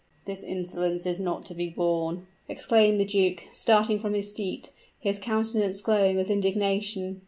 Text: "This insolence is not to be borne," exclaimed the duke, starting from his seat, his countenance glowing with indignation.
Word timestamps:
"This 0.25 0.41
insolence 0.41 1.05
is 1.05 1.19
not 1.19 1.45
to 1.45 1.53
be 1.53 1.69
borne," 1.69 2.25
exclaimed 2.49 2.99
the 2.99 3.05
duke, 3.05 3.43
starting 3.53 3.99
from 3.99 4.15
his 4.15 4.33
seat, 4.33 4.71
his 4.99 5.19
countenance 5.19 5.79
glowing 5.79 6.15
with 6.17 6.31
indignation. 6.31 7.19